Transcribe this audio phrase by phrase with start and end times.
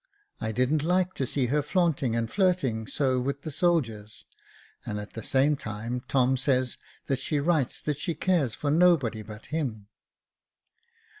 [0.39, 4.25] I didn't hke to see her flaunting and flirting so with the soldiers,
[4.83, 9.21] and at the same time Tom says that she writes that she cares for nobody
[9.21, 9.85] but him."